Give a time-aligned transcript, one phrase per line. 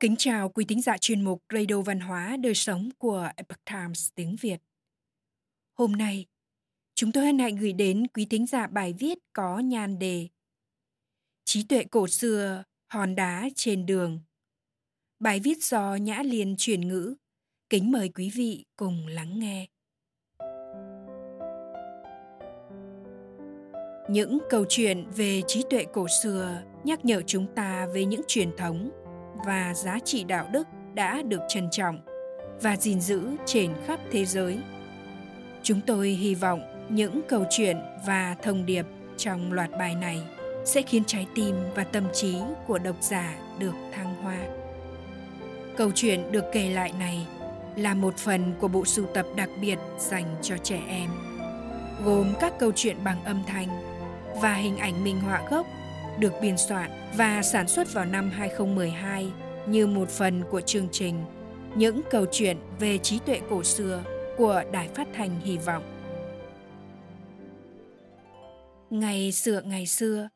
[0.00, 4.08] Kính chào quý thính giả chuyên mục Radio Văn hóa Đời Sống của Epoch Times
[4.14, 4.60] tiếng Việt.
[5.78, 6.26] Hôm nay,
[6.94, 10.28] chúng tôi hân hạnh gửi đến quý thính giả bài viết có nhan đề
[11.44, 14.20] Trí tuệ cổ xưa, hòn đá trên đường.
[15.18, 17.14] Bài viết do Nhã Liên chuyển ngữ.
[17.70, 19.66] Kính mời quý vị cùng lắng nghe.
[24.10, 28.56] Những câu chuyện về trí tuệ cổ xưa nhắc nhở chúng ta về những truyền
[28.56, 28.90] thống
[29.46, 32.00] và giá trị đạo đức đã được trân trọng
[32.62, 34.58] và gìn giữ trên khắp thế giới.
[35.62, 37.76] Chúng tôi hy vọng những câu chuyện
[38.06, 40.22] và thông điệp trong loạt bài này
[40.64, 44.38] sẽ khiến trái tim và tâm trí của độc giả được thăng hoa.
[45.76, 47.26] Câu chuyện được kể lại này
[47.76, 51.10] là một phần của bộ sưu tập đặc biệt dành cho trẻ em,
[52.04, 53.68] gồm các câu chuyện bằng âm thanh
[54.42, 55.66] và hình ảnh minh họa gốc
[56.20, 59.32] được biên soạn và sản xuất vào năm 2012
[59.66, 61.14] như một phần của chương trình
[61.76, 64.04] Những câu chuyện về trí tuệ cổ xưa
[64.36, 65.82] của Đài Phát thanh Hy vọng.
[68.90, 70.28] Ngày xưa ngày xưa,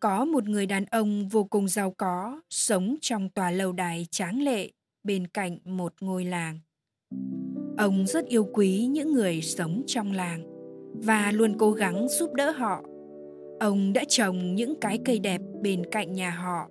[0.00, 4.42] có một người đàn ông vô cùng giàu có sống trong tòa lâu đài tráng
[4.42, 4.70] lệ
[5.04, 6.58] bên cạnh một ngôi làng.
[7.78, 10.44] Ông rất yêu quý những người sống trong làng
[10.94, 12.82] và luôn cố gắng giúp đỡ họ
[13.62, 16.68] Ông đã trồng những cái cây đẹp bên cạnh nhà họ,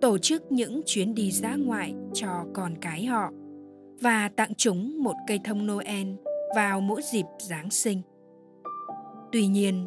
[0.00, 3.30] tổ chức những chuyến đi dã ngoại cho con cái họ
[4.00, 6.06] và tặng chúng một cây thông Noel
[6.56, 8.02] vào mỗi dịp Giáng sinh.
[9.32, 9.86] Tuy nhiên,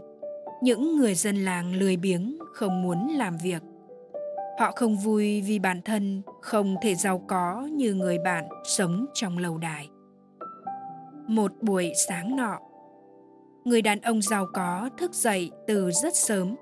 [0.64, 3.62] những người dân làng lười biếng không muốn làm việc.
[4.60, 9.38] Họ không vui vì bản thân không thể giàu có như người bạn sống trong
[9.38, 9.90] lầu đài.
[11.28, 12.60] Một buổi sáng nọ,
[13.66, 16.56] người đàn ông giàu có thức dậy từ rất sớm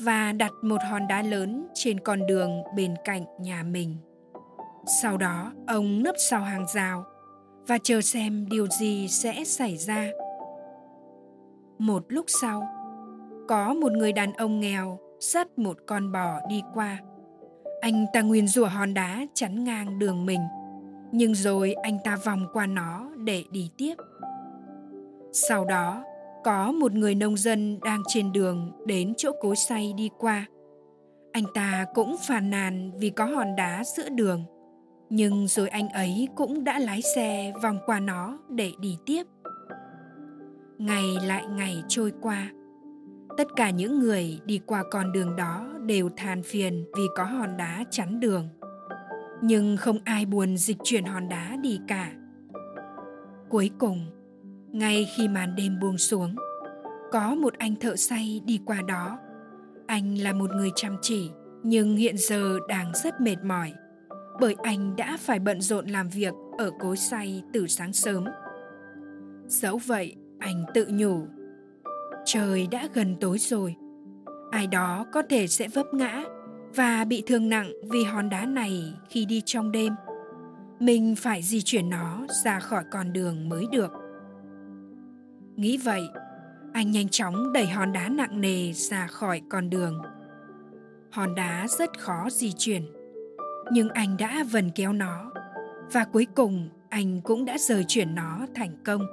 [0.00, 3.96] và đặt một hòn đá lớn trên con đường bên cạnh nhà mình.
[5.02, 7.04] Sau đó, ông nấp sau hàng rào
[7.66, 10.10] và chờ xem điều gì sẽ xảy ra.
[11.78, 12.62] Một lúc sau,
[13.48, 16.98] có một người đàn ông nghèo dắt một con bò đi qua.
[17.80, 20.40] Anh ta nguyên rủa hòn đá chắn ngang đường mình,
[21.12, 23.94] nhưng rồi anh ta vòng qua nó để đi tiếp.
[25.32, 26.04] Sau đó,
[26.44, 30.46] có một người nông dân đang trên đường đến chỗ cối say đi qua.
[31.32, 34.44] Anh ta cũng phàn nàn vì có hòn đá giữa đường.
[35.10, 39.22] Nhưng rồi anh ấy cũng đã lái xe vòng qua nó để đi tiếp.
[40.78, 42.50] Ngày lại ngày trôi qua.
[43.36, 47.56] Tất cả những người đi qua con đường đó đều than phiền vì có hòn
[47.56, 48.48] đá chắn đường.
[49.42, 52.12] Nhưng không ai buồn dịch chuyển hòn đá đi cả.
[53.48, 54.06] Cuối cùng
[54.72, 56.36] ngay khi màn đêm buông xuống,
[57.12, 59.18] có một anh thợ say đi qua đó.
[59.86, 61.30] Anh là một người chăm chỉ,
[61.62, 63.72] nhưng hiện giờ đang rất mệt mỏi,
[64.40, 68.24] bởi anh đã phải bận rộn làm việc ở cối say từ sáng sớm.
[69.46, 71.26] Dẫu vậy, anh tự nhủ,
[72.24, 73.74] trời đã gần tối rồi,
[74.50, 76.22] ai đó có thể sẽ vấp ngã
[76.74, 79.94] và bị thương nặng vì hòn đá này khi đi trong đêm.
[80.80, 83.92] Mình phải di chuyển nó ra khỏi con đường mới được
[85.56, 86.02] nghĩ vậy,
[86.72, 90.02] anh nhanh chóng đẩy hòn đá nặng nề ra khỏi con đường.
[91.10, 92.82] Hòn đá rất khó di chuyển,
[93.72, 95.32] nhưng anh đã vần kéo nó,
[95.92, 99.06] và cuối cùng anh cũng đã rời chuyển nó thành công.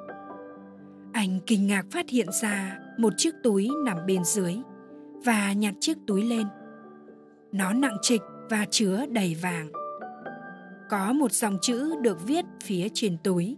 [1.13, 4.55] Anh kinh ngạc phát hiện ra một chiếc túi nằm bên dưới
[5.25, 6.47] và nhặt chiếc túi lên.
[7.51, 9.71] Nó nặng trịch và chứa đầy vàng.
[10.89, 13.57] Có một dòng chữ được viết phía trên túi.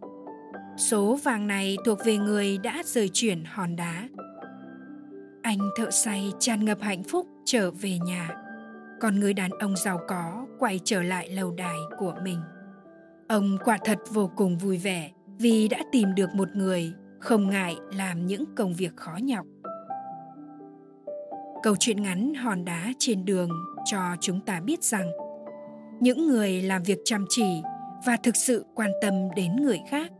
[0.77, 4.07] Số vàng này thuộc về người đã rời chuyển hòn đá.
[5.41, 8.35] Anh thợ say tràn ngập hạnh phúc trở về nhà.
[9.01, 12.41] Còn người đàn ông giàu có quay trở lại lầu đài của mình.
[13.27, 17.75] Ông quả thật vô cùng vui vẻ vì đã tìm được một người không ngại
[17.93, 19.45] làm những công việc khó nhọc.
[21.63, 23.49] Câu chuyện ngắn hòn đá trên đường
[23.85, 25.11] cho chúng ta biết rằng,
[25.99, 27.61] những người làm việc chăm chỉ
[28.05, 30.11] và thực sự quan tâm đến người khác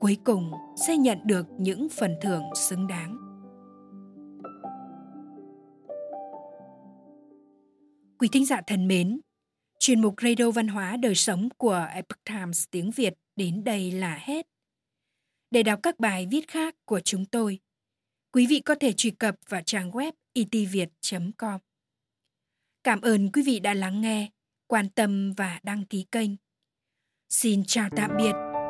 [0.00, 0.52] cuối cùng,
[0.86, 3.16] sẽ nhận được những phần thưởng xứng đáng.
[8.18, 9.20] Quý thính giả thân mến,
[9.78, 14.18] chuyên mục radio văn hóa đời sống của epoch times tiếng việt đến đây là
[14.20, 14.46] hết.
[15.50, 17.58] Để đọc các bài viết khác của chúng tôi,
[18.32, 20.88] quý vị có thể truy cập vào trang web itviet
[21.38, 21.60] com.
[22.84, 24.30] Cảm ơn quý vị đã lắng nghe,
[24.66, 26.30] quan tâm và đăng ký kênh.
[27.28, 28.47] Xin chào tạm biệt